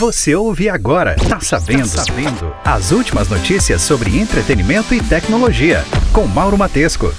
Você 0.00 0.34
ouve 0.34 0.66
agora. 0.66 1.14
Tá 1.28 1.38
sabendo? 1.40 1.82
Tá 1.82 2.02
sabendo. 2.02 2.54
As 2.64 2.90
últimas 2.90 3.28
notícias 3.28 3.82
sobre 3.82 4.18
entretenimento 4.18 4.94
e 4.94 5.02
tecnologia. 5.02 5.84
Com 6.10 6.26
Mauro 6.26 6.56
Matesco. 6.56 7.12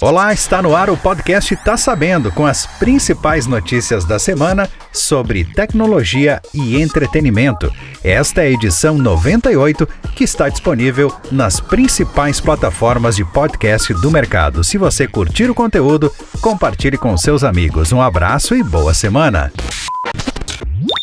Olá, 0.00 0.32
está 0.32 0.62
no 0.62 0.76
ar 0.76 0.88
o 0.88 0.96
podcast 0.96 1.56
Tá 1.56 1.76
Sabendo, 1.76 2.30
com 2.30 2.46
as 2.46 2.64
principais 2.64 3.48
notícias 3.48 4.04
da 4.04 4.20
semana 4.20 4.70
sobre 4.92 5.44
tecnologia 5.44 6.40
e 6.54 6.80
entretenimento. 6.80 7.72
Esta 8.04 8.42
é 8.42 8.46
a 8.46 8.50
edição 8.50 8.96
98, 8.96 9.84
que 10.14 10.22
está 10.22 10.48
disponível 10.48 11.12
nas 11.32 11.58
principais 11.58 12.40
plataformas 12.40 13.16
de 13.16 13.24
podcast 13.24 13.92
do 13.94 14.12
mercado. 14.12 14.62
Se 14.62 14.78
você 14.78 15.08
curtir 15.08 15.50
o 15.50 15.54
conteúdo, 15.56 16.12
compartilhe 16.40 16.96
com 16.96 17.16
seus 17.16 17.42
amigos. 17.42 17.90
Um 17.90 18.00
abraço 18.00 18.54
e 18.54 18.62
boa 18.62 18.94
semana. 18.94 19.50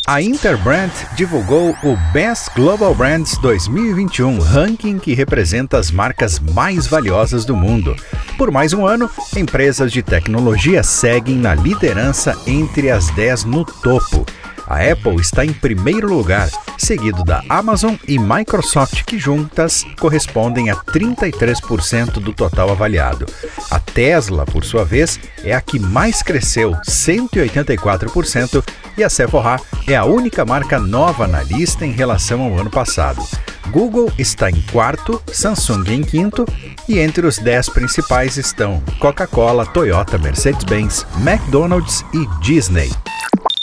A 0.06 0.22
Interbrand 0.22 0.92
divulgou 1.16 1.74
o 1.82 1.96
Best 2.12 2.50
Global 2.54 2.94
Brands 2.94 3.38
2021, 3.38 4.38
ranking 4.38 5.00
que 5.00 5.14
representa 5.14 5.78
as 5.78 5.92
marcas 5.92 6.40
mais 6.40 6.86
valiosas 6.86 7.46
do 7.46 7.56
mundo. 7.56 7.96
Por 8.38 8.52
mais 8.52 8.74
um 8.74 8.86
ano, 8.86 9.10
empresas 9.34 9.94
de 9.94 10.04
tecnologia 10.04 10.84
seguem 10.84 11.38
na 11.38 11.56
liderança 11.56 12.38
entre 12.46 12.92
as 12.92 13.10
10 13.12 13.46
no 13.46 13.64
topo. 13.64 14.26
A 14.68 14.92
Apple 14.92 15.22
está 15.22 15.46
em 15.46 15.54
primeiro 15.54 16.14
lugar, 16.14 16.50
seguido 16.78 17.24
da 17.24 17.42
Amazon 17.48 17.96
e 18.06 18.20
Microsoft, 18.20 19.04
que 19.06 19.18
juntas 19.18 19.86
correspondem 20.00 20.70
a 20.70 20.76
33% 20.76 22.14
do 22.20 22.34
total 22.34 22.72
avaliado. 22.72 23.26
A 23.72 23.80
Tesla, 23.80 24.46
por 24.46 24.66
sua 24.66 24.84
vez, 24.84 25.18
é 25.44 25.54
a 25.54 25.62
que 25.62 25.80
mais 25.80 26.22
cresceu, 26.22 26.72
184%, 26.88 28.64
e 28.98 29.04
a 29.04 29.10
Sephora 29.10 29.60
é 29.88 29.96
a 29.96 30.06
única 30.06 30.46
marca 30.46 30.80
nova 30.80 31.28
na 31.28 31.44
lista 31.44 31.86
em 31.86 31.92
relação 31.92 32.42
ao 32.42 32.60
ano 32.60 32.70
passado. 32.70 33.24
Google 33.72 34.12
está 34.20 34.50
em 34.50 34.62
quarto, 34.72 35.22
Samsung 35.32 35.84
em 35.90 36.04
quinto 36.04 36.46
e 36.88 37.00
entre 37.00 37.26
os 37.26 37.38
dez 37.38 37.70
principais 37.70 38.38
estão 38.38 38.84
Coca-Cola, 39.00 39.66
Toyota, 39.66 40.18
Mercedes-Benz, 40.18 41.06
McDonald's 41.18 42.04
e 42.14 42.26
Disney. 42.40 42.92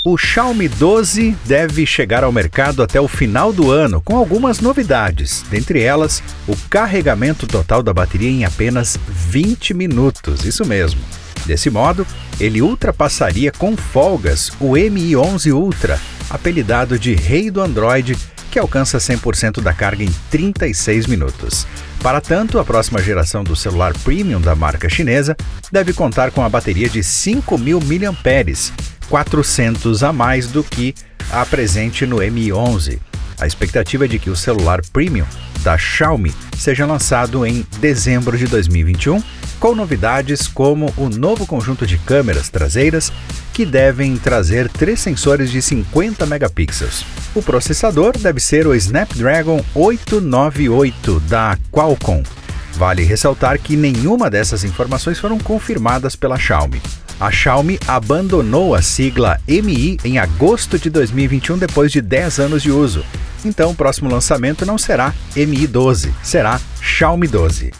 O 0.02 0.16
Xiaomi 0.16 0.66
12 0.66 1.36
deve 1.44 1.84
chegar 1.84 2.24
ao 2.24 2.32
mercado 2.32 2.82
até 2.82 2.98
o 2.98 3.06
final 3.06 3.52
do 3.52 3.70
ano 3.70 4.00
com 4.00 4.16
algumas 4.16 4.58
novidades, 4.58 5.44
dentre 5.50 5.82
elas 5.82 6.22
o 6.48 6.56
carregamento 6.70 7.46
total 7.46 7.82
da 7.82 7.92
bateria 7.92 8.30
em 8.30 8.44
apenas 8.46 8.98
20 9.06 9.74
minutos, 9.74 10.44
isso 10.46 10.64
mesmo. 10.64 11.00
Desse 11.46 11.70
modo, 11.70 12.06
ele 12.38 12.62
ultrapassaria 12.62 13.52
com 13.52 13.76
folgas 13.76 14.52
o 14.60 14.72
Mi 14.72 15.16
11 15.16 15.52
Ultra, 15.52 16.00
apelidado 16.28 16.98
de 16.98 17.14
Rei 17.14 17.50
do 17.50 17.60
Android, 17.60 18.16
que 18.50 18.58
alcança 18.58 18.98
100% 18.98 19.60
da 19.60 19.72
carga 19.72 20.02
em 20.02 20.10
36 20.30 21.06
minutos. 21.06 21.66
Para 22.02 22.20
tanto, 22.20 22.58
a 22.58 22.64
próxima 22.64 23.02
geração 23.02 23.44
do 23.44 23.54
celular 23.54 23.92
premium 24.04 24.40
da 24.40 24.54
marca 24.54 24.88
chinesa 24.88 25.36
deve 25.70 25.92
contar 25.92 26.30
com 26.30 26.42
a 26.42 26.48
bateria 26.48 26.88
de 26.88 27.00
5.000 27.00 28.12
mAh, 28.14 28.72
400 29.08 30.02
a 30.02 30.12
mais 30.12 30.48
do 30.48 30.64
que 30.64 30.94
a 31.30 31.44
presente 31.46 32.06
no 32.06 32.18
Mi 32.18 32.52
11. 32.52 33.00
A 33.38 33.46
expectativa 33.46 34.04
é 34.04 34.08
de 34.08 34.18
que 34.18 34.30
o 34.30 34.36
celular 34.36 34.80
premium 34.92 35.26
da 35.62 35.76
Xiaomi 35.78 36.34
seja 36.56 36.84
lançado 36.84 37.46
em 37.46 37.66
dezembro 37.80 38.36
de 38.36 38.46
2021, 38.46 39.22
com 39.60 39.74
novidades 39.74 40.48
como 40.48 40.92
o 40.96 41.10
novo 41.10 41.46
conjunto 41.46 41.86
de 41.86 41.98
câmeras 41.98 42.48
traseiras 42.48 43.12
que 43.52 43.66
devem 43.66 44.16
trazer 44.16 44.70
três 44.70 45.00
sensores 45.00 45.50
de 45.50 45.60
50 45.60 46.24
megapixels. 46.24 47.04
O 47.34 47.42
processador 47.42 48.16
deve 48.16 48.40
ser 48.40 48.66
o 48.66 48.74
Snapdragon 48.74 49.62
898 49.74 51.20
da 51.20 51.58
Qualcomm. 51.70 52.22
Vale 52.72 53.02
ressaltar 53.04 53.58
que 53.58 53.76
nenhuma 53.76 54.30
dessas 54.30 54.64
informações 54.64 55.18
foram 55.18 55.38
confirmadas 55.38 56.16
pela 56.16 56.38
Xiaomi. 56.38 56.80
A 57.20 57.30
Xiaomi 57.30 57.78
abandonou 57.86 58.74
a 58.74 58.80
sigla 58.80 59.38
MI 59.46 59.98
em 60.02 60.18
agosto 60.18 60.78
de 60.78 60.88
2021 60.88 61.58
depois 61.58 61.92
de 61.92 62.00
10 62.00 62.38
anos 62.38 62.62
de 62.62 62.70
uso. 62.70 63.04
Então, 63.44 63.72
o 63.72 63.74
próximo 63.74 64.08
lançamento 64.10 64.64
não 64.64 64.78
será 64.78 65.12
Mi 65.36 65.66
12, 65.66 66.14
será 66.22 66.58
Xiaomi 66.80 67.28
12. 67.28 67.72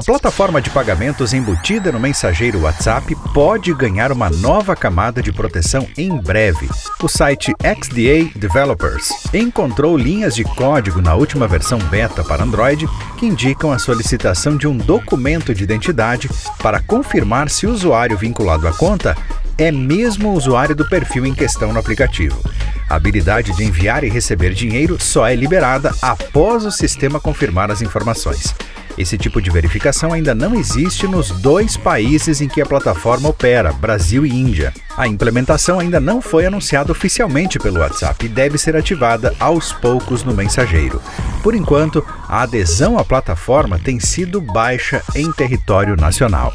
A 0.00 0.02
plataforma 0.02 0.62
de 0.62 0.70
pagamentos 0.70 1.34
embutida 1.34 1.92
no 1.92 2.00
mensageiro 2.00 2.62
WhatsApp 2.62 3.14
pode 3.34 3.74
ganhar 3.74 4.10
uma 4.10 4.30
nova 4.30 4.74
camada 4.74 5.20
de 5.20 5.30
proteção 5.30 5.86
em 5.94 6.16
breve. 6.16 6.70
O 7.02 7.06
site 7.06 7.52
XDA 7.60 8.30
Developers 8.34 9.10
encontrou 9.34 9.98
linhas 9.98 10.34
de 10.34 10.42
código 10.42 11.02
na 11.02 11.14
última 11.14 11.46
versão 11.46 11.78
beta 11.78 12.24
para 12.24 12.42
Android 12.42 12.88
que 13.18 13.26
indicam 13.26 13.70
a 13.70 13.78
solicitação 13.78 14.56
de 14.56 14.66
um 14.66 14.74
documento 14.74 15.54
de 15.54 15.64
identidade 15.64 16.30
para 16.62 16.80
confirmar 16.80 17.50
se 17.50 17.66
o 17.66 17.70
usuário 17.70 18.16
vinculado 18.16 18.66
à 18.66 18.72
conta 18.72 19.14
é 19.58 19.70
mesmo 19.70 20.30
o 20.30 20.34
usuário 20.34 20.74
do 20.74 20.88
perfil 20.88 21.26
em 21.26 21.34
questão 21.34 21.74
no 21.74 21.78
aplicativo. 21.78 22.42
A 22.88 22.96
habilidade 22.96 23.54
de 23.54 23.64
enviar 23.64 24.02
e 24.02 24.08
receber 24.08 24.54
dinheiro 24.54 24.96
só 24.98 25.28
é 25.28 25.36
liberada 25.36 25.94
após 26.00 26.64
o 26.64 26.70
sistema 26.70 27.20
confirmar 27.20 27.70
as 27.70 27.82
informações. 27.82 28.54
Esse 29.00 29.16
tipo 29.16 29.40
de 29.40 29.48
verificação 29.48 30.12
ainda 30.12 30.34
não 30.34 30.54
existe 30.54 31.06
nos 31.06 31.30
dois 31.30 31.74
países 31.74 32.42
em 32.42 32.48
que 32.48 32.60
a 32.60 32.66
plataforma 32.66 33.30
opera, 33.30 33.72
Brasil 33.72 34.26
e 34.26 34.30
Índia. 34.30 34.74
A 34.94 35.08
implementação 35.08 35.80
ainda 35.80 35.98
não 35.98 36.20
foi 36.20 36.44
anunciada 36.44 36.92
oficialmente 36.92 37.58
pelo 37.58 37.80
WhatsApp 37.80 38.26
e 38.26 38.28
deve 38.28 38.58
ser 38.58 38.76
ativada 38.76 39.34
aos 39.40 39.72
poucos 39.72 40.22
no 40.22 40.34
mensageiro. 40.34 41.00
Por 41.42 41.54
enquanto, 41.54 42.04
a 42.28 42.42
adesão 42.42 42.98
à 42.98 43.04
plataforma 43.04 43.78
tem 43.78 43.98
sido 43.98 44.38
baixa 44.38 45.02
em 45.14 45.32
território 45.32 45.96
nacional. 45.96 46.52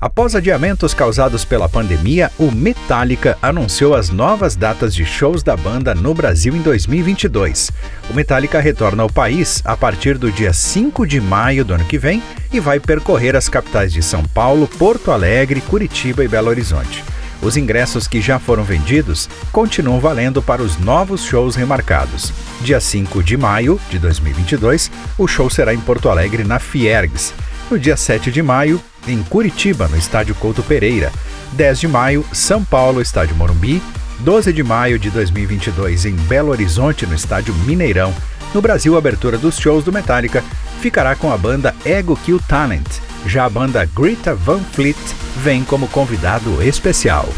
Após 0.00 0.34
adiamentos 0.34 0.94
causados 0.94 1.44
pela 1.44 1.68
pandemia, 1.68 2.30
o 2.38 2.50
Metallica 2.50 3.36
anunciou 3.42 3.94
as 3.94 4.08
novas 4.08 4.56
datas 4.56 4.94
de 4.94 5.04
shows 5.04 5.42
da 5.42 5.54
banda 5.54 5.94
no 5.94 6.14
Brasil 6.14 6.56
em 6.56 6.62
2022. 6.62 7.70
O 8.08 8.14
Metallica 8.14 8.58
retorna 8.60 9.02
ao 9.02 9.10
país 9.10 9.60
a 9.62 9.76
partir 9.76 10.16
do 10.16 10.32
dia 10.32 10.54
5 10.54 11.06
de 11.06 11.20
maio 11.20 11.66
do 11.66 11.74
ano 11.74 11.84
que 11.84 11.98
vem 11.98 12.22
e 12.50 12.58
vai 12.58 12.80
percorrer 12.80 13.36
as 13.36 13.48
capitais 13.48 13.92
de 13.92 14.02
São 14.02 14.24
Paulo, 14.24 14.66
Porto 14.66 15.10
Alegre, 15.10 15.60
Curitiba 15.60 16.24
e 16.24 16.28
Belo 16.28 16.48
Horizonte. 16.48 17.04
Os 17.42 17.56
ingressos 17.56 18.06
que 18.06 18.20
já 18.20 18.38
foram 18.38 18.64
vendidos 18.64 19.28
continuam 19.52 20.00
valendo 20.00 20.42
para 20.42 20.62
os 20.62 20.78
novos 20.78 21.24
shows 21.24 21.56
remarcados. 21.56 22.32
Dia 22.62 22.80
5 22.80 23.22
de 23.22 23.36
maio 23.36 23.80
de 23.90 23.98
2022, 23.98 24.90
o 25.16 25.26
show 25.26 25.48
será 25.48 25.72
em 25.72 25.80
Porto 25.80 26.08
Alegre, 26.08 26.44
na 26.44 26.58
Fiergs. 26.58 27.32
No 27.70 27.78
dia 27.78 27.96
7 27.96 28.32
de 28.32 28.42
maio, 28.42 28.82
em 29.06 29.22
Curitiba, 29.22 29.86
no 29.86 29.96
Estádio 29.96 30.34
Couto 30.34 30.60
Pereira. 30.60 31.12
10 31.52 31.80
de 31.80 31.88
maio, 31.88 32.26
São 32.32 32.64
Paulo, 32.64 33.00
Estádio 33.00 33.36
Morumbi. 33.36 33.80
12 34.18 34.52
de 34.52 34.62
maio 34.64 34.98
de 34.98 35.08
2022, 35.08 36.04
em 36.04 36.16
Belo 36.16 36.50
Horizonte, 36.50 37.06
no 37.06 37.14
Estádio 37.14 37.54
Mineirão. 37.54 38.12
No 38.52 38.60
Brasil, 38.60 38.96
a 38.96 38.98
abertura 38.98 39.38
dos 39.38 39.56
shows 39.56 39.84
do 39.84 39.92
Metallica 39.92 40.42
ficará 40.80 41.14
com 41.14 41.32
a 41.32 41.38
banda 41.38 41.72
Ego 41.84 42.16
Kill 42.16 42.40
Talent. 42.40 42.88
Já 43.24 43.44
a 43.44 43.50
banda 43.50 43.88
Greta 43.94 44.34
Van 44.34 44.60
Fleet 44.72 44.98
vem 45.36 45.62
como 45.62 45.86
convidado 45.86 46.60
especial. 46.62 47.28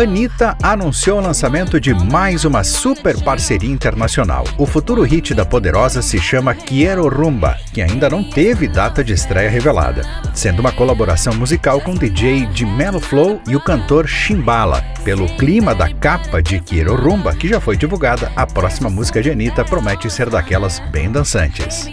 Anitta 0.00 0.56
anunciou 0.62 1.18
o 1.18 1.22
lançamento 1.22 1.78
de 1.78 1.92
mais 1.92 2.46
uma 2.46 2.64
super 2.64 3.22
parceria 3.22 3.70
internacional. 3.70 4.44
O 4.56 4.64
futuro 4.64 5.02
hit 5.02 5.34
da 5.34 5.44
Poderosa 5.44 6.00
se 6.00 6.18
chama 6.18 6.54
Quiero 6.54 7.06
Rumba, 7.06 7.58
que 7.72 7.82
ainda 7.82 8.08
não 8.08 8.24
teve 8.24 8.66
data 8.66 9.04
de 9.04 9.12
estreia 9.12 9.50
revelada, 9.50 10.02
sendo 10.32 10.60
uma 10.60 10.72
colaboração 10.72 11.34
musical 11.34 11.82
com 11.82 11.92
o 11.92 11.98
DJ 11.98 12.46
de 12.46 12.64
Mellow 12.64 13.00
Flow 13.00 13.42
e 13.46 13.54
o 13.54 13.60
cantor 13.60 14.08
Chimbala. 14.08 14.82
Pelo 15.04 15.26
clima 15.36 15.74
da 15.74 15.92
capa 15.92 16.42
de 16.42 16.60
Quiero 16.60 16.96
Rumba, 16.96 17.34
que 17.34 17.48
já 17.48 17.60
foi 17.60 17.76
divulgada, 17.76 18.32
a 18.34 18.46
próxima 18.46 18.88
música 18.88 19.20
de 19.20 19.30
Anitta 19.30 19.66
promete 19.66 20.10
ser 20.10 20.30
daquelas 20.30 20.80
bem 20.90 21.10
dançantes. 21.10 21.90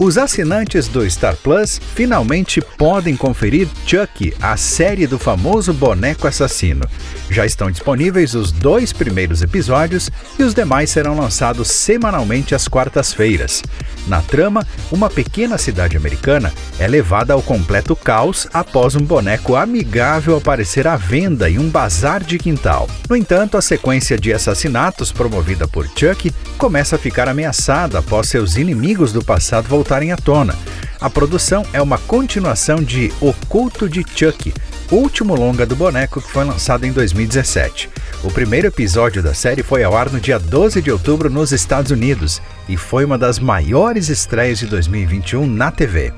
Os 0.00 0.16
assinantes 0.16 0.88
do 0.88 1.08
Star 1.10 1.36
Plus 1.36 1.80
finalmente 1.94 2.60
podem 2.60 3.16
conferir 3.16 3.68
Chuck, 3.86 4.32
a 4.40 4.56
série 4.56 5.06
do 5.06 5.18
famoso 5.18 5.72
boneco 5.72 6.26
assassino. 6.26 6.88
Já 7.30 7.44
estão 7.44 7.70
disponíveis 7.70 8.34
os 8.34 8.52
dois 8.52 8.92
primeiros 8.92 9.42
episódios 9.42 10.10
e 10.38 10.42
os 10.42 10.54
demais 10.54 10.90
serão 10.90 11.16
lançados 11.18 11.68
semanalmente 11.68 12.54
às 12.54 12.68
quartas-feiras. 12.68 13.62
Na 14.06 14.20
trama, 14.22 14.66
uma 14.90 15.10
pequena 15.10 15.58
cidade 15.58 15.96
americana 15.96 16.52
é 16.78 16.86
levada 16.86 17.32
ao 17.32 17.42
completo 17.42 17.94
caos 17.94 18.46
após 18.52 18.94
um 18.94 19.00
boneco 19.00 19.56
amigável 19.56 20.36
aparecer 20.36 20.86
à 20.86 20.96
venda 20.96 21.50
em 21.50 21.58
um 21.58 21.68
bazar 21.68 22.22
de 22.22 22.38
quintal. 22.38 22.88
No 23.08 23.16
entanto, 23.16 23.56
a 23.56 23.62
sequência 23.62 24.18
de 24.18 24.32
assassinatos 24.32 25.12
promovida 25.12 25.66
por 25.68 25.86
Chuck 25.88 26.32
começa 26.56 26.96
a 26.96 26.98
ficar 26.98 27.28
ameaçada 27.28 27.98
após 27.98 28.28
seus 28.28 28.56
inimigos 28.56 29.12
do 29.12 29.24
passado 29.24 29.68
voltarem 29.68 30.12
à 30.12 30.16
tona. 30.16 30.54
A 31.00 31.08
produção 31.08 31.64
é 31.72 31.80
uma 31.80 31.98
continuação 31.98 32.82
de 32.82 33.12
O 33.20 33.32
Culto 33.48 33.88
de 33.88 34.04
Chuck, 34.14 34.52
último 34.90 35.34
longa 35.34 35.66
do 35.66 35.76
boneco 35.76 36.20
que 36.20 36.30
foi 36.30 36.44
lançado 36.44 36.84
em 36.84 36.92
2017. 36.92 37.90
O 38.22 38.30
primeiro 38.30 38.68
episódio 38.68 39.22
da 39.22 39.34
série 39.34 39.62
foi 39.62 39.84
ao 39.84 39.96
ar 39.96 40.10
no 40.10 40.20
dia 40.20 40.38
12 40.38 40.82
de 40.82 40.90
outubro 40.90 41.30
nos 41.30 41.52
Estados 41.52 41.90
Unidos 41.90 42.40
e 42.68 42.76
foi 42.76 43.04
uma 43.04 43.18
das 43.18 43.38
maiores 43.38 44.08
estreias 44.08 44.58
de 44.58 44.66
2021 44.66 45.46
na 45.46 45.70
TV. 45.70 46.12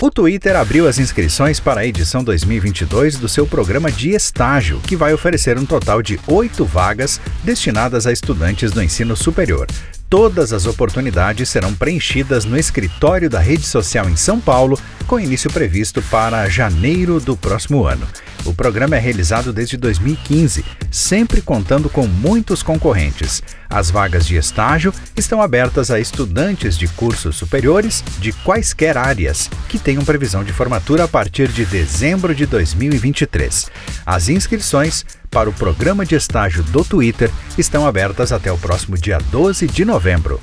O 0.00 0.10
Twitter 0.10 0.56
abriu 0.56 0.88
as 0.88 0.98
inscrições 0.98 1.60
para 1.60 1.82
a 1.82 1.86
edição 1.86 2.24
2022 2.24 3.16
do 3.16 3.28
seu 3.28 3.46
programa 3.46 3.90
de 3.92 4.10
estágio, 4.10 4.80
que 4.80 4.96
vai 4.96 5.12
oferecer 5.12 5.58
um 5.58 5.66
total 5.66 6.00
de 6.00 6.18
oito 6.26 6.64
vagas 6.64 7.20
destinadas 7.44 8.06
a 8.06 8.12
estudantes 8.12 8.70
do 8.72 8.82
ensino 8.82 9.16
superior. 9.16 9.66
Todas 10.08 10.52
as 10.52 10.66
oportunidades 10.66 11.48
serão 11.48 11.72
preenchidas 11.74 12.44
no 12.44 12.58
escritório 12.58 13.30
da 13.30 13.38
rede 13.38 13.64
social 13.64 14.08
em 14.08 14.16
São 14.16 14.40
Paulo, 14.40 14.78
com 15.06 15.20
início 15.20 15.50
previsto 15.52 16.02
para 16.02 16.48
janeiro 16.48 17.20
do 17.20 17.36
próximo 17.36 17.84
ano. 17.86 18.08
O 18.50 18.52
programa 18.52 18.96
é 18.96 18.98
realizado 18.98 19.52
desde 19.52 19.76
2015, 19.76 20.64
sempre 20.90 21.40
contando 21.40 21.88
com 21.88 22.04
muitos 22.04 22.64
concorrentes. 22.64 23.40
As 23.70 23.92
vagas 23.92 24.26
de 24.26 24.34
estágio 24.34 24.92
estão 25.16 25.40
abertas 25.40 25.88
a 25.88 26.00
estudantes 26.00 26.76
de 26.76 26.88
cursos 26.88 27.36
superiores 27.36 28.02
de 28.18 28.32
quaisquer 28.32 28.98
áreas 28.98 29.48
que 29.68 29.78
tenham 29.78 30.04
previsão 30.04 30.42
de 30.42 30.52
formatura 30.52 31.04
a 31.04 31.08
partir 31.08 31.46
de 31.46 31.64
dezembro 31.64 32.34
de 32.34 32.44
2023. 32.44 33.70
As 34.04 34.28
inscrições 34.28 35.06
para 35.30 35.48
o 35.48 35.52
programa 35.52 36.04
de 36.04 36.16
estágio 36.16 36.64
do 36.64 36.84
Twitter 36.84 37.30
estão 37.56 37.86
abertas 37.86 38.32
até 38.32 38.50
o 38.50 38.58
próximo 38.58 38.98
dia 38.98 39.18
12 39.30 39.68
de 39.68 39.84
novembro. 39.84 40.40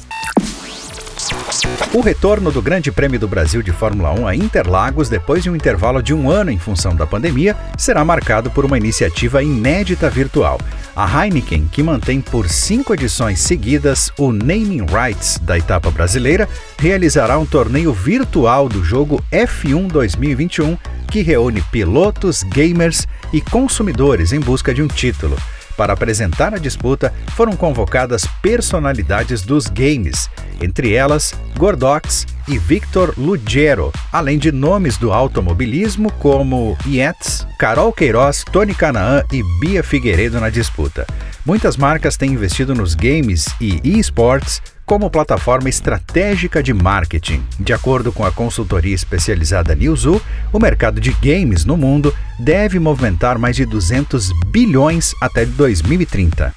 O 1.94 2.02
retorno 2.02 2.52
do 2.52 2.62
Grande 2.62 2.92
Prêmio 2.92 3.20
do 3.20 3.28
Brasil 3.28 3.62
de 3.62 3.72
Fórmula 3.72 4.12
1 4.12 4.28
a 4.28 4.36
Interlagos, 4.36 5.10
depois 5.10 5.42
de 5.42 5.50
um 5.50 5.56
intervalo 5.56 6.04
de 6.04 6.14
um 6.14 6.30
ano 6.30 6.52
em 6.52 6.60
função 6.60 6.96
da 6.96 7.08
pandemia, 7.08 7.56
será 7.78 8.04
marcado 8.04 8.52
por 8.52 8.66
uma 8.66 8.78
iniciativa 8.78 9.42
inédita 9.42 10.10
virtual. 10.10 10.60
A 10.96 11.26
Heineken, 11.26 11.68
que 11.72 11.82
mantém 11.82 12.20
por 12.20 12.50
cinco 12.50 12.94
edições 12.94 13.40
seguidas 13.40 14.12
o 14.18 14.32
naming 14.32 14.86
rights 14.86 15.40
da 15.40 15.58
etapa 15.58 15.90
brasileira, 15.90 16.50
realizará 16.78 17.40
um 17.40 17.46
torneio 17.46 17.94
virtual 17.94 18.68
do 18.68 18.84
jogo 18.84 19.24
F1 19.32 19.88
2021 19.88 20.78
que 21.08 21.22
reúne 21.22 21.62
pilotos, 21.72 22.44
gamers 22.44 23.08
e 23.32 23.40
consumidores 23.40 24.34
em 24.34 24.40
busca 24.40 24.74
de 24.74 24.82
um 24.82 24.88
título. 24.88 25.38
Para 25.78 25.94
apresentar 25.94 26.56
a 26.56 26.58
disputa, 26.58 27.14
foram 27.36 27.56
convocadas 27.56 28.26
personalidades 28.42 29.44
dos 29.44 29.68
games, 29.68 30.28
entre 30.60 30.94
elas 30.94 31.36
Gordox 31.56 32.26
e 32.48 32.58
Victor 32.58 33.14
Lugero, 33.16 33.94
além 34.12 34.40
de 34.40 34.52
nomes 34.52 34.98
do 34.98 35.14
automobilismo 35.14 36.12
como 36.14 36.76
Yates, 36.88 37.46
Carol 37.60 37.94
Queiroz, 37.94 38.44
Tony 38.52 38.74
Canaan 38.74 39.24
e 39.32 39.44
Bia 39.60 39.84
Figueiredo 39.84 40.40
na 40.40 40.50
disputa. 40.50 41.06
Muitas 41.46 41.78
marcas 41.78 42.18
têm 42.18 42.32
investido 42.32 42.74
nos 42.74 42.96
games 42.96 43.46
e 43.62 43.80
esports 43.84 44.62
como 44.88 45.10
plataforma 45.10 45.68
estratégica 45.68 46.64
de 46.64 46.74
marketing. 46.74 47.44
De 47.60 47.74
acordo 47.74 48.14
com 48.14 48.26
a 48.26 48.32
consultoria 48.32 48.96
especializada 48.96 49.76
Newzoo, 49.76 50.22
o 50.52 50.60
mercado 50.60 51.02
de 51.02 51.12
games 51.22 51.66
no 51.66 51.76
mundo 51.76 52.16
deve 52.40 52.80
movimentar 52.80 53.38
mais 53.38 53.58
de 53.58 53.66
200 53.66 54.32
bilhões 54.48 55.14
até 55.22 55.46
2030. 55.46 56.54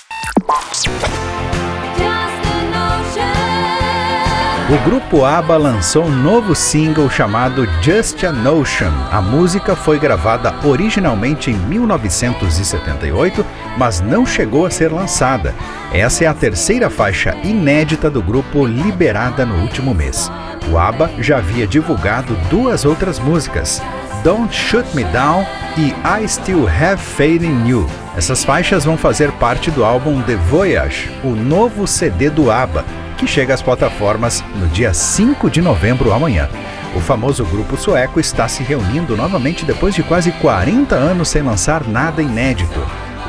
O 4.70 4.78
grupo 4.84 5.24
ABBA 5.24 5.56
lançou 5.56 6.04
um 6.04 6.22
novo 6.22 6.54
single 6.54 7.10
chamado 7.10 7.66
Just 7.82 8.22
a 8.22 8.30
Notion. 8.30 8.92
A 9.10 9.20
música 9.20 9.74
foi 9.74 9.98
gravada 9.98 10.54
originalmente 10.64 11.50
em 11.50 11.54
1978, 11.54 13.44
mas 13.76 14.00
não 14.00 14.24
chegou 14.24 14.66
a 14.66 14.70
ser 14.70 14.92
lançada. 14.92 15.54
Essa 15.92 16.24
é 16.24 16.26
a 16.26 16.34
terceira 16.34 16.88
faixa 16.88 17.36
inédita 17.42 18.10
do 18.10 18.22
grupo 18.22 18.66
liberada 18.66 19.44
no 19.44 19.62
último 19.62 19.94
mês. 19.94 20.30
O 20.70 20.78
ABBA 20.78 21.10
já 21.18 21.38
havia 21.38 21.66
divulgado 21.66 22.34
duas 22.48 22.84
outras 22.84 23.18
músicas, 23.18 23.82
Don't 24.22 24.54
Shoot 24.54 24.94
Me 24.94 25.04
Down 25.04 25.44
e 25.76 25.94
I 26.04 26.28
Still 26.28 26.68
Have 26.68 27.02
Faith 27.02 27.42
in 27.42 27.66
You. 27.66 27.88
Essas 28.16 28.44
faixas 28.44 28.84
vão 28.84 28.96
fazer 28.96 29.32
parte 29.32 29.70
do 29.70 29.84
álbum 29.84 30.20
The 30.22 30.36
Voyage, 30.36 31.10
o 31.24 31.30
novo 31.30 31.86
CD 31.86 32.28
do 32.28 32.50
ABBA, 32.50 32.84
que 33.16 33.26
chega 33.26 33.54
às 33.54 33.62
plataformas 33.62 34.44
no 34.56 34.66
dia 34.68 34.92
5 34.92 35.50
de 35.50 35.60
novembro 35.60 36.12
amanhã. 36.12 36.48
O 36.94 37.00
famoso 37.00 37.44
grupo 37.44 37.76
sueco 37.76 38.18
está 38.18 38.48
se 38.48 38.62
reunindo 38.62 39.16
novamente 39.16 39.64
depois 39.64 39.94
de 39.94 40.02
quase 40.02 40.32
40 40.32 40.94
anos 40.94 41.28
sem 41.28 41.42
lançar 41.42 41.86
nada 41.86 42.20
inédito. 42.20 42.80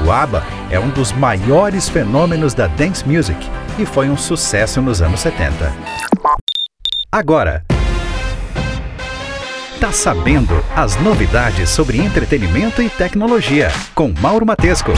O 0.05 0.11
ABBA 0.11 0.43
é 0.71 0.79
um 0.79 0.89
dos 0.89 1.11
maiores 1.11 1.87
fenômenos 1.87 2.53
da 2.53 2.65
dance 2.65 3.07
music 3.07 3.37
e 3.77 3.85
foi 3.85 4.09
um 4.09 4.17
sucesso 4.17 4.81
nos 4.81 5.01
anos 5.01 5.19
70. 5.19 5.71
Agora, 7.11 7.63
tá 9.79 9.91
sabendo 9.91 10.63
as 10.75 10.95
novidades 11.01 11.69
sobre 11.69 11.99
entretenimento 11.99 12.81
e 12.81 12.89
tecnologia 12.89 13.71
com 13.93 14.13
Mauro 14.19 14.45
Matesco. 14.45 14.91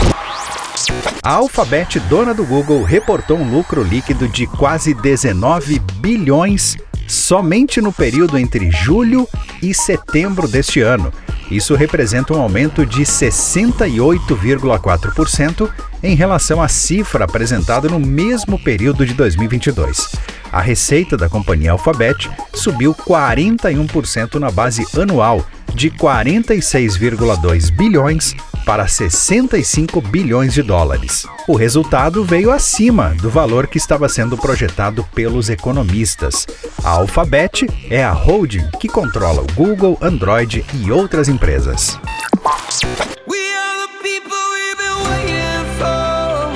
A 1.22 1.32
Alphabet, 1.32 2.00
dona 2.00 2.32
do 2.32 2.44
Google, 2.44 2.82
reportou 2.82 3.38
um 3.38 3.50
lucro 3.50 3.82
líquido 3.82 4.26
de 4.28 4.46
quase 4.46 4.94
19 4.94 5.80
bilhões 5.96 6.76
somente 7.06 7.80
no 7.80 7.92
período 7.92 8.38
entre 8.38 8.70
julho 8.70 9.28
e 9.62 9.74
setembro 9.74 10.48
deste 10.48 10.80
ano. 10.80 11.12
Isso 11.50 11.74
representa 11.74 12.32
um 12.34 12.40
aumento 12.40 12.86
de 12.86 13.02
68,4% 13.02 15.68
em 16.02 16.14
relação 16.14 16.62
à 16.62 16.68
cifra 16.68 17.24
apresentada 17.24 17.88
no 17.88 18.00
mesmo 18.00 18.58
período 18.58 19.06
de 19.06 19.14
2022. 19.14 20.12
A 20.52 20.60
receita 20.60 21.16
da 21.16 21.28
companhia 21.28 21.72
Alphabet 21.72 22.30
subiu 22.52 22.94
41% 22.94 24.36
na 24.36 24.50
base 24.50 24.86
anual, 24.98 25.44
de 25.74 25.90
46,2 25.90 27.72
bilhões 27.72 28.36
para 28.64 28.86
65 28.86 30.00
bilhões 30.00 30.54
de 30.54 30.62
dólares. 30.62 31.26
O 31.46 31.56
resultado 31.56 32.24
veio 32.24 32.50
acima 32.50 33.14
do 33.20 33.30
valor 33.30 33.66
que 33.66 33.78
estava 33.78 34.08
sendo 34.08 34.36
projetado 34.36 35.04
pelos 35.14 35.48
economistas. 35.48 36.46
A 36.82 36.90
Alphabet 36.90 37.66
é 37.90 38.02
a 38.02 38.12
holding 38.12 38.68
que 38.80 38.88
controla 38.88 39.42
o 39.42 39.52
Google, 39.54 39.98
Android 40.00 40.64
e 40.74 40.90
outras 40.90 41.28
empresas. 41.28 41.98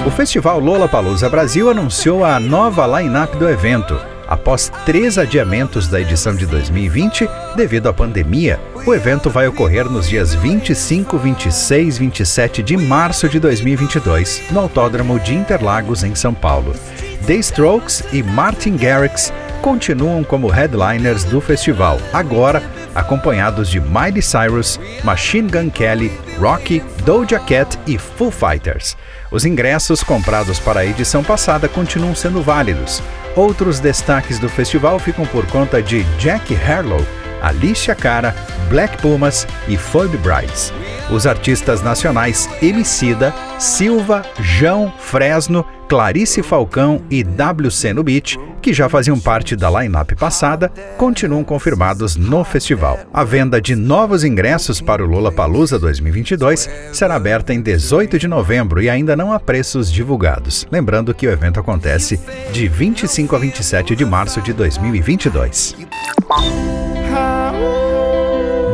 O 0.07 0.11
festival 0.11 0.59
Lollapalooza 0.59 1.29
Brasil 1.29 1.69
anunciou 1.69 2.25
a 2.25 2.41
nova 2.41 2.87
line-up 2.99 3.37
do 3.37 3.49
evento. 3.49 4.18
Após 4.29 4.71
três 4.85 5.17
adiamentos 5.17 5.89
da 5.89 5.99
edição 5.99 6.37
de 6.37 6.45
2020, 6.45 7.27
devido 7.57 7.89
à 7.89 7.95
pandemia, 7.95 8.61
o 8.87 8.93
evento 8.93 9.31
vai 9.31 9.49
ocorrer 9.49 9.87
nos 9.87 10.07
dias 10.07 10.35
25, 10.35 11.17
26 11.17 11.97
e 11.97 11.99
27 11.99 12.63
de 12.63 12.77
março 12.77 13.27
de 13.27 13.41
2022, 13.41 14.43
no 14.51 14.61
Autódromo 14.61 15.19
de 15.19 15.35
Interlagos, 15.35 16.05
em 16.05 16.15
São 16.15 16.35
Paulo. 16.35 16.75
The 17.27 17.37
Strokes 17.37 18.05
e 18.13 18.23
Martin 18.23 18.77
Garrix 18.77 19.33
continuam 19.63 20.23
como 20.23 20.49
headliners 20.49 21.25
do 21.25 21.41
festival, 21.41 21.99
agora 22.13 22.63
acompanhados 22.99 23.69
de 23.71 23.81
Miley 23.81 24.23
Cyrus, 24.23 24.78
Machine 25.05 25.49
Gun 25.49 25.71
Kelly, 25.71 26.12
Rocky, 26.38 26.83
Doja 27.05 27.38
Cat 27.38 27.78
e 27.87 27.97
Foo 27.97 28.31
Fighters. 28.31 28.97
Os 29.31 29.45
ingressos 29.45 30.02
comprados 30.02 30.59
para 30.59 30.81
a 30.81 30.87
edição 30.87 31.23
passada 31.23 31.69
continuam 31.69 32.14
sendo 32.14 32.43
válidos. 32.43 33.02
Outros 33.37 33.78
destaques 33.78 34.38
do 34.38 34.49
festival 34.49 34.99
ficam 34.99 35.25
por 35.26 35.47
conta 35.47 35.83
de 35.83 36.02
Jack 36.19 36.55
Harlow, 36.57 37.05
Alicia 37.40 37.95
Cara, 37.95 38.35
Black 38.69 39.00
Pumas 39.00 39.47
e 39.69 39.76
Phoebe 39.76 40.17
Brides. 40.19 40.73
Os 41.11 41.26
artistas 41.26 41.83
nacionais 41.83 42.48
Emicida, 42.61 43.33
Silva, 43.59 44.23
João, 44.41 44.93
Fresno, 44.99 45.65
Clarice 45.88 46.43
Falcão 46.43 47.03
e 47.11 47.23
WC 47.23 47.95
no 47.95 48.03
Beat, 48.03 48.37
que 48.61 48.73
já 48.73 48.88
faziam 48.88 49.19
parte 49.19 49.57
da 49.57 49.71
line-up 49.71 50.15
passada, 50.17 50.71
continuam 50.97 51.45
confirmados 51.45 52.17
no 52.17 52.45
festival. 52.45 52.99
A 53.12 53.23
venda 53.23 53.61
de 53.61 53.75
novos 53.75 54.25
ingressos 54.25 54.81
para 54.81 55.03
o 55.03 55.07
Lula 55.07 55.31
Palusa 55.31 55.79
2022 55.79 56.69
será 56.93 57.15
aberta 57.15 57.55
em 57.55 57.62
18 57.62 58.19
de 58.19 58.27
novembro 58.27 58.83
e 58.83 58.91
ainda 58.91 59.17
não 59.17 59.33
há 59.33 59.38
preços 59.38 59.91
divulgados. 59.91 60.67
Lembrando 60.71 61.15
que 61.15 61.27
o 61.27 61.31
evento 61.31 61.61
acontece 61.61 62.21
de 62.53 62.69
25 62.69 63.37
a 63.37 63.38
27 63.38 63.95
de 63.95 64.05
março 64.05 64.43
de 64.43 64.53
2022. 64.53 65.77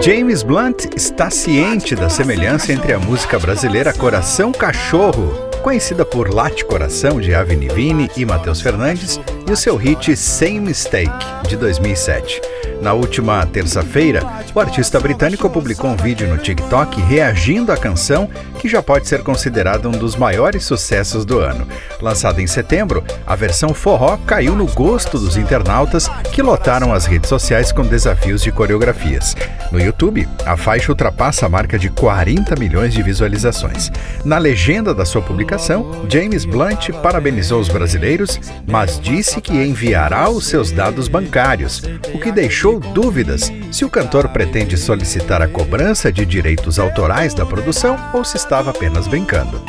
James 0.05 0.43
Blunt 0.43 0.95
está 0.95 1.31
ciente 1.31 1.97
da 1.97 2.11
semelhança 2.11 2.71
entre 2.75 2.93
a 2.93 2.99
música 2.99 3.39
brasileira 3.39 3.91
Coração 3.91 4.53
Cachorro, 4.53 5.33
conhecida 5.63 6.05
por 6.05 6.29
Late 6.29 6.63
Coração 6.67 7.19
de 7.19 7.35
Avni 7.35 7.69
Vini 7.69 8.11
e 8.15 8.27
Matheus 8.27 8.61
Fernandes, 8.61 9.19
e 9.47 9.53
o 9.53 9.57
seu 9.57 9.77
hit 9.77 10.17
Same 10.17 10.61
Mistake, 10.61 11.27
de 11.49 11.57
2007. 11.57 12.41
Na 12.81 12.93
última 12.93 13.47
terça-feira, 13.47 14.23
o 14.55 14.61
artista 14.61 15.01
britânico 15.01 15.49
publicou 15.49 15.91
um 15.91 15.97
vídeo 15.97 16.29
no 16.29 16.39
TikTok 16.39 17.01
reagindo 17.01 17.73
à 17.73 17.77
canção, 17.77 18.29
que 18.61 18.69
já 18.69 18.83
pode 18.83 19.09
ser 19.09 19.23
considerada 19.23 19.89
um 19.89 19.93
dos 19.93 20.17
maiores 20.17 20.65
sucessos 20.65 21.25
do 21.25 21.39
ano. 21.39 21.67
Lançada 22.01 22.43
em 22.43 22.47
setembro, 22.47 23.03
a 23.27 23.35
versão 23.35 23.73
forró 23.73 24.19
caiu 24.27 24.55
no 24.55 24.67
gosto 24.67 25.19
dos 25.19 25.37
internautas 25.37 26.09
que 26.33 26.43
lotaram 26.43 26.93
as 26.93 27.07
redes 27.07 27.29
sociais 27.29 27.73
com 27.73 27.83
desafios 27.83 28.43
de 28.43 28.53
coreografias. 28.53 29.35
No 29.71 29.81
YouTube, 29.81 30.29
a 30.45 30.57
faixa 30.57 30.93
ultrapassa 30.93 31.47
a 31.47 31.49
marca 31.49 31.79
de 31.79 31.89
40 31.89 32.55
milhões 32.59 32.93
de 32.93 33.03
visualizações. 33.03 33.91
Na 34.25 34.39
legenda 34.39 34.95
da 34.95 35.05
sua 35.05 35.23
publicação, 35.23 36.07
James 36.09 36.45
Blunt 36.45 36.91
parabenizou 37.03 37.61
os 37.61 37.69
brasileiros, 37.69 38.39
mas 38.67 39.01
disse 39.01 39.34
que 39.41 39.53
enviará 39.53 40.29
os 40.29 40.47
seus 40.47 40.71
dados 40.71 41.09
bancários, 41.09 41.83
o 42.13 42.19
que 42.19 42.33
deixou 42.33 42.79
dúvidas 42.81 43.53
se 43.71 43.85
o 43.85 43.91
cantor 43.91 44.29
pretende 44.29 44.77
solicitar 44.77 45.43
a 45.43 45.49
cobrança 45.49 46.13
de 46.13 46.25
direitos 46.25 46.79
autorais 46.79 47.35
da 47.35 47.45
produção 47.45 47.97
ou 48.13 48.25
se 48.25 48.37
estava 48.37 48.71
apenas 48.71 49.07
brincando. 49.07 49.63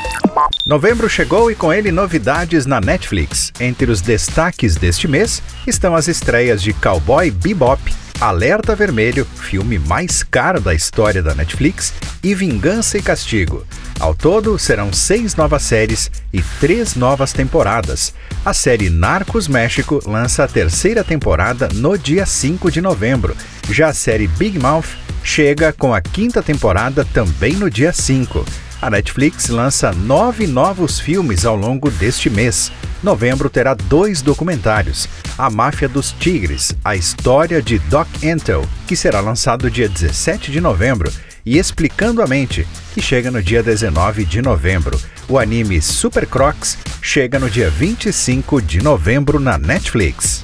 Novembro 0.66 1.10
chegou 1.10 1.52
e 1.52 1.56
com 1.56 1.72
ele 1.72 1.92
novidades 1.92 2.66
na 2.66 2.82
Netflix. 2.82 3.52
Entre 3.60 3.92
os 3.92 4.02
destaques 4.02 4.76
deste 4.76 5.08
mês 5.08 5.42
estão 5.68 5.96
as 5.96 6.08
estreias 6.08 6.62
de 6.62 6.74
Cowboy 6.74 7.30
Bebop, 7.32 7.82
Alerta 8.20 8.74
Vermelho, 8.76 9.26
filme 9.26 9.78
mais 9.78 10.24
caro 10.24 10.62
da 10.62 10.74
história 10.74 11.22
da 11.22 11.36
Netflix, 11.36 11.94
e 12.24 12.34
Vingança 12.34 12.98
e 12.98 13.02
Castigo. 13.02 13.66
Ao 14.00 14.16
todo, 14.16 14.58
serão 14.58 14.92
seis 14.92 15.36
novas 15.36 15.64
séries 15.64 16.10
e 16.34 16.42
três 16.60 16.96
novas 16.96 17.34
temporadas. 17.34 18.14
A 18.44 18.54
série 18.54 18.90
Narcos 18.90 19.48
México 19.48 20.02
lança 20.06 20.44
a 20.44 20.48
terceira 20.48 21.04
temporada 21.04 21.68
no 21.74 21.98
dia 21.98 22.26
5 22.26 22.72
de 22.72 22.82
novembro. 22.82 23.36
Já 23.70 23.90
a 23.90 23.94
série 23.94 24.28
Big 24.28 24.58
Mouth 24.58 24.98
chega 25.24 25.74
com 25.74 25.94
a 25.94 26.02
quinta 26.02 26.42
temporada 26.42 27.06
também 27.14 27.54
no 27.54 27.70
dia 27.70 27.92
5. 27.92 28.46
A 28.82 28.90
Netflix 28.90 29.48
lança 29.48 29.92
nove 29.92 30.46
novos 30.46 31.00
filmes 31.00 31.46
ao 31.46 31.56
longo 31.56 31.90
deste 31.90 32.30
mês. 32.30 32.72
Novembro 33.02 33.50
terá 33.50 33.74
dois 33.74 34.22
documentários: 34.22 35.08
A 35.38 35.50
Máfia 35.50 35.88
dos 35.88 36.12
Tigres, 36.12 36.76
a 36.84 36.96
história 36.96 37.62
de 37.62 37.80
Doc 37.80 38.08
Antle, 38.24 38.68
que 38.86 38.96
será 38.96 39.20
lançado 39.22 39.72
dia 39.72 39.88
17 39.88 40.52
de 40.52 40.60
novembro, 40.60 41.12
e 41.46 41.58
Explicando 41.58 42.22
a 42.22 42.28
Mente, 42.28 42.68
que 42.94 43.02
chega 43.02 43.32
no 43.32 43.42
dia 43.42 43.64
19 43.64 44.26
de 44.26 44.42
novembro. 44.42 45.00
O 45.28 45.40
anime 45.40 45.82
Super 45.82 46.28
Crocs 46.28 46.78
chega 47.02 47.40
no 47.40 47.50
dia 47.50 47.70
25 47.70 48.62
de 48.62 48.82
novembro 48.82 49.40
na 49.40 49.58
Netflix. 49.58 50.44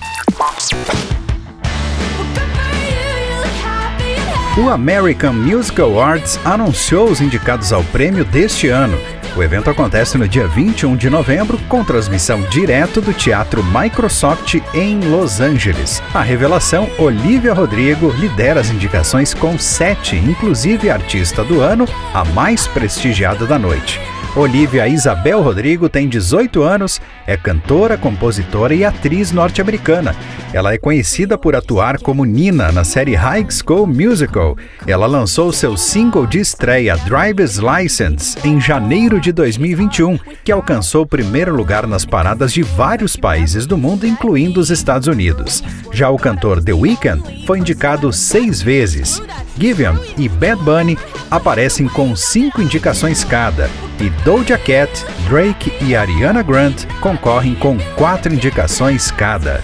O 4.61 4.69
American 4.69 5.33
Musical 5.33 5.87
Awards 5.87 6.39
anunciou 6.45 7.09
os 7.09 7.19
indicados 7.19 7.73
ao 7.73 7.83
prêmio 7.85 8.23
deste 8.23 8.67
ano. 8.67 8.95
O 9.35 9.41
evento 9.41 9.71
acontece 9.71 10.19
no 10.19 10.27
dia 10.27 10.47
21 10.47 10.95
de 10.95 11.09
novembro, 11.09 11.57
com 11.67 11.83
transmissão 11.83 12.39
direto 12.43 13.01
do 13.01 13.11
Teatro 13.11 13.63
Microsoft 13.63 14.61
em 14.75 14.99
Los 14.99 15.39
Angeles. 15.39 15.99
A 16.13 16.21
revelação, 16.21 16.87
Olivia 16.99 17.53
Rodrigo, 17.53 18.11
lidera 18.19 18.59
as 18.59 18.69
indicações 18.69 19.33
com 19.33 19.57
sete, 19.57 20.15
inclusive 20.15 20.91
artista 20.91 21.43
do 21.43 21.59
ano, 21.59 21.87
a 22.13 22.23
mais 22.23 22.67
prestigiada 22.67 23.47
da 23.47 23.57
noite. 23.57 23.99
Olivia 24.33 24.87
Isabel 24.87 25.41
Rodrigo 25.41 25.89
tem 25.89 26.07
18 26.07 26.63
anos, 26.63 27.01
é 27.27 27.35
cantora, 27.35 27.97
compositora 27.97 28.73
e 28.73 28.85
atriz 28.85 29.33
norte-americana. 29.33 30.15
Ela 30.53 30.73
é 30.73 30.77
conhecida 30.77 31.37
por 31.37 31.53
atuar 31.53 31.99
como 31.99 32.23
Nina 32.23 32.71
na 32.71 32.85
série 32.85 33.13
High 33.13 33.45
School 33.49 33.85
Musical. 33.85 34.55
Ela 34.87 35.05
lançou 35.05 35.51
seu 35.51 35.75
single 35.75 36.25
de 36.25 36.39
estreia 36.39 36.95
Driver's 36.95 37.57
License 37.57 38.37
em 38.45 38.59
janeiro 38.59 39.19
de 39.19 39.33
2021, 39.33 40.17
que 40.45 40.51
alcançou 40.51 41.03
o 41.03 41.07
primeiro 41.07 41.53
lugar 41.53 41.85
nas 41.85 42.05
paradas 42.05 42.53
de 42.53 42.63
vários 42.63 43.17
países 43.17 43.65
do 43.65 43.77
mundo, 43.77 44.07
incluindo 44.07 44.61
os 44.61 44.69
Estados 44.69 45.09
Unidos. 45.09 45.61
Já 45.91 46.09
o 46.09 46.17
cantor 46.17 46.63
The 46.63 46.73
Weeknd 46.73 47.45
foi 47.45 47.59
indicado 47.59 48.13
seis 48.13 48.61
vezes. 48.61 49.21
Giveon 49.59 49.97
e 50.17 50.29
Bad 50.29 50.63
Bunny 50.63 50.97
aparecem 51.29 51.87
com 51.89 52.15
cinco 52.15 52.61
indicações 52.61 53.25
cada, 53.25 53.69
e 54.01 54.09
Doja 54.23 54.57
Cat, 54.57 55.05
Drake 55.29 55.71
e 55.79 55.95
Ariana 55.95 56.41
Grande 56.41 56.87
concorrem 56.99 57.53
com 57.53 57.77
quatro 57.95 58.33
indicações 58.33 59.11
cada. 59.11 59.63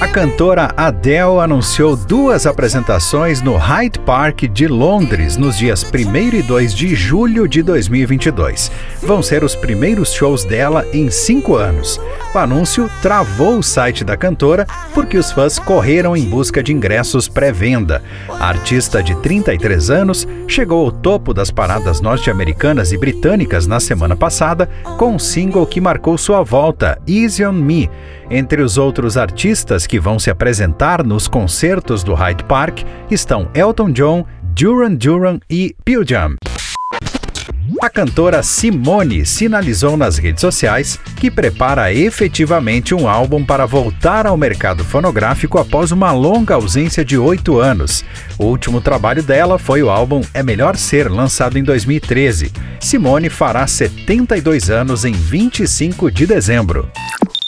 A 0.00 0.06
cantora 0.06 0.72
Adele 0.76 1.40
anunciou 1.42 1.96
duas 1.96 2.46
apresentações 2.46 3.42
no 3.42 3.56
Hyde 3.56 3.98
Park 4.00 4.42
de 4.42 4.68
Londres 4.68 5.36
nos 5.36 5.58
dias 5.58 5.82
1 5.82 6.36
e 6.36 6.42
2 6.42 6.74
de 6.74 6.94
julho 6.94 7.48
de 7.48 7.62
2022. 7.62 8.70
Vão 9.02 9.22
ser 9.22 9.42
os 9.42 9.54
primeiros 9.56 10.12
shows 10.12 10.44
dela 10.44 10.86
em 10.92 11.10
cinco 11.10 11.56
anos. 11.56 12.00
O 12.34 12.38
anúncio 12.38 12.90
travou 13.00 13.58
o 13.58 13.62
site 13.62 14.04
da 14.04 14.16
cantora 14.16 14.66
porque 14.92 15.16
os 15.16 15.32
fãs 15.32 15.58
correram 15.58 16.14
em 16.14 16.28
busca 16.28 16.62
de 16.62 16.72
ingressos 16.72 17.26
pré-venda. 17.26 18.02
A 18.28 18.48
artista 18.48 19.02
de 19.02 19.14
33 19.16 19.90
anos 19.90 20.28
chegou 20.46 20.84
ao 20.84 20.92
topo 20.92 21.32
das 21.32 21.50
paradas 21.50 22.00
norte-americanas 22.02 22.92
e 22.92 22.98
britânicas 22.98 23.66
na 23.66 23.80
semana 23.80 24.14
passada 24.14 24.68
com 24.98 25.14
um 25.14 25.18
single 25.18 25.66
que 25.66 25.80
marcou 25.80 26.18
sua 26.18 26.42
volta, 26.42 27.00
Easy 27.08 27.44
on 27.44 27.52
Me. 27.52 27.90
Entre 28.30 28.60
os 28.60 28.76
outros 28.76 29.16
artistas 29.16 29.86
que 29.86 29.98
vão 29.98 30.18
se 30.18 30.30
apresentar 30.30 31.02
nos 31.02 31.26
concertos 31.26 32.04
do 32.04 32.12
Hyde 32.12 32.44
Park 32.44 32.82
estão 33.10 33.48
Elton 33.54 33.90
John, 33.90 34.26
Duran 34.54 34.94
Duran 34.94 35.38
e 35.48 35.74
Pearl 35.82 36.04
Jam. 36.04 36.37
A 37.80 37.88
cantora 37.88 38.42
Simone 38.42 39.24
sinalizou 39.24 39.96
nas 39.96 40.18
redes 40.18 40.40
sociais 40.40 40.98
que 41.14 41.30
prepara 41.30 41.92
efetivamente 41.92 42.92
um 42.92 43.08
álbum 43.08 43.44
para 43.44 43.66
voltar 43.66 44.26
ao 44.26 44.36
mercado 44.36 44.84
fonográfico 44.84 45.58
após 45.58 45.92
uma 45.92 46.10
longa 46.10 46.56
ausência 46.56 47.04
de 47.04 47.16
oito 47.16 47.60
anos. 47.60 48.04
O 48.36 48.46
último 48.46 48.80
trabalho 48.80 49.22
dela 49.22 49.60
foi 49.60 49.80
o 49.80 49.90
álbum 49.90 50.22
É 50.34 50.42
Melhor 50.42 50.76
Ser, 50.76 51.08
lançado 51.08 51.56
em 51.56 51.62
2013. 51.62 52.52
Simone 52.80 53.30
fará 53.30 53.64
72 53.64 54.70
anos 54.70 55.04
em 55.04 55.12
25 55.12 56.10
de 56.10 56.26
dezembro. 56.26 56.90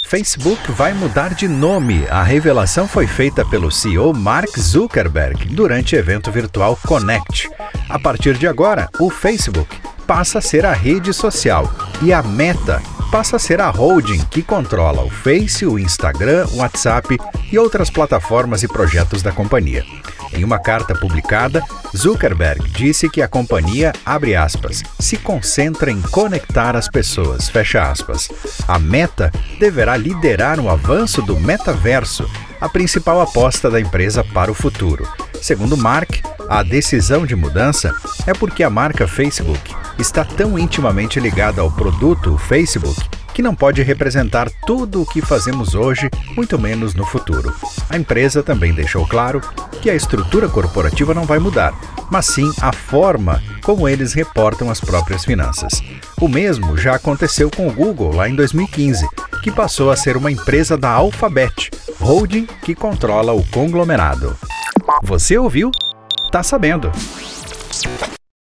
Facebook 0.04 0.70
vai 0.72 0.94
mudar 0.94 1.34
de 1.34 1.48
nome. 1.48 2.04
A 2.08 2.22
revelação 2.22 2.86
foi 2.86 3.08
feita 3.08 3.44
pelo 3.44 3.70
CEO 3.70 4.14
Mark 4.14 4.56
Zuckerberg 4.56 5.46
durante 5.46 5.96
o 5.96 5.98
evento 5.98 6.30
virtual 6.30 6.78
Connect. 6.86 7.50
A 7.88 7.98
partir 7.98 8.38
de 8.38 8.46
agora, 8.46 8.88
o 9.00 9.10
Facebook 9.10 9.90
passa 10.10 10.40
a 10.40 10.42
ser 10.42 10.66
a 10.66 10.72
rede 10.72 11.12
social 11.12 11.72
e 12.02 12.12
a 12.12 12.20
Meta 12.20 12.82
passa 13.12 13.36
a 13.36 13.38
ser 13.38 13.60
a 13.60 13.70
holding 13.70 14.18
que 14.24 14.42
controla 14.42 15.04
o 15.04 15.08
Face, 15.08 15.64
o 15.64 15.78
Instagram, 15.78 16.48
o 16.50 16.56
WhatsApp 16.56 17.16
e 17.52 17.56
outras 17.56 17.90
plataformas 17.90 18.64
e 18.64 18.66
projetos 18.66 19.22
da 19.22 19.30
companhia. 19.30 19.84
Em 20.32 20.42
uma 20.42 20.58
carta 20.58 20.96
publicada, 20.96 21.62
Zuckerberg 21.96 22.68
disse 22.70 23.08
que 23.08 23.22
a 23.22 23.28
companhia, 23.28 23.92
abre 24.04 24.34
aspas, 24.34 24.82
se 24.98 25.16
concentra 25.16 25.92
em 25.92 26.00
conectar 26.00 26.74
as 26.74 26.88
pessoas, 26.88 27.48
fecha 27.48 27.88
aspas. 27.88 28.28
A 28.66 28.80
Meta 28.80 29.30
deverá 29.60 29.96
liderar 29.96 30.58
o 30.58 30.68
avanço 30.68 31.22
do 31.22 31.38
metaverso, 31.38 32.28
a 32.60 32.68
principal 32.68 33.20
aposta 33.20 33.70
da 33.70 33.80
empresa 33.80 34.24
para 34.24 34.50
o 34.50 34.54
futuro. 34.54 35.08
Segundo 35.40 35.76
Mark, 35.76 36.20
a 36.50 36.64
decisão 36.64 37.24
de 37.24 37.36
mudança 37.36 37.94
é 38.26 38.34
porque 38.34 38.64
a 38.64 38.68
marca 38.68 39.06
Facebook 39.06 39.72
está 39.96 40.24
tão 40.24 40.58
intimamente 40.58 41.20
ligada 41.20 41.60
ao 41.60 41.70
produto 41.70 42.36
Facebook 42.36 43.00
que 43.32 43.40
não 43.40 43.54
pode 43.54 43.80
representar 43.82 44.50
tudo 44.66 45.00
o 45.00 45.06
que 45.06 45.22
fazemos 45.22 45.76
hoje, 45.76 46.10
muito 46.34 46.58
menos 46.58 46.92
no 46.92 47.06
futuro. 47.06 47.54
A 47.88 47.96
empresa 47.96 48.42
também 48.42 48.74
deixou 48.74 49.06
claro 49.06 49.40
que 49.80 49.88
a 49.88 49.94
estrutura 49.94 50.48
corporativa 50.48 51.14
não 51.14 51.22
vai 51.24 51.38
mudar, 51.38 51.72
mas 52.10 52.26
sim 52.26 52.52
a 52.60 52.72
forma 52.72 53.40
como 53.62 53.88
eles 53.88 54.12
reportam 54.12 54.72
as 54.72 54.80
próprias 54.80 55.24
finanças. 55.24 55.80
O 56.20 56.26
mesmo 56.26 56.76
já 56.76 56.96
aconteceu 56.96 57.48
com 57.48 57.68
o 57.68 57.72
Google 57.72 58.12
lá 58.12 58.28
em 58.28 58.34
2015, 58.34 59.06
que 59.44 59.52
passou 59.52 59.92
a 59.92 59.96
ser 59.96 60.16
uma 60.16 60.32
empresa 60.32 60.76
da 60.76 60.90
Alphabet, 60.90 61.70
holding 62.00 62.46
que 62.64 62.74
controla 62.74 63.32
o 63.32 63.46
conglomerado. 63.46 64.36
Você 65.04 65.38
ouviu? 65.38 65.70
tá 66.30 66.42
sabendo. 66.42 66.90